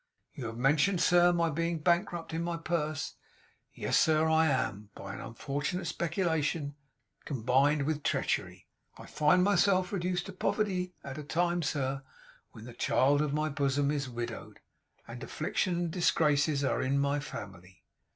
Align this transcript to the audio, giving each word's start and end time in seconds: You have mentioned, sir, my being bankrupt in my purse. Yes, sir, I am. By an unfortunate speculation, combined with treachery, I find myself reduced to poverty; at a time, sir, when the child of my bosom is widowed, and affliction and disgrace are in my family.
You 0.33 0.47
have 0.47 0.57
mentioned, 0.57 0.99
sir, 0.99 1.31
my 1.31 1.51
being 1.51 1.77
bankrupt 1.77 2.33
in 2.33 2.41
my 2.41 2.57
purse. 2.57 3.17
Yes, 3.71 3.99
sir, 3.99 4.27
I 4.27 4.47
am. 4.47 4.89
By 4.95 5.13
an 5.13 5.21
unfortunate 5.21 5.85
speculation, 5.85 6.73
combined 7.23 7.83
with 7.83 8.01
treachery, 8.01 8.65
I 8.97 9.05
find 9.05 9.43
myself 9.43 9.93
reduced 9.93 10.25
to 10.25 10.31
poverty; 10.33 10.95
at 11.03 11.19
a 11.19 11.23
time, 11.23 11.61
sir, 11.61 12.01
when 12.51 12.65
the 12.65 12.73
child 12.73 13.21
of 13.21 13.31
my 13.31 13.49
bosom 13.49 13.91
is 13.91 14.09
widowed, 14.09 14.59
and 15.07 15.21
affliction 15.23 15.75
and 15.77 15.91
disgrace 15.91 16.63
are 16.63 16.81
in 16.81 16.97
my 16.97 17.19
family. 17.19 17.83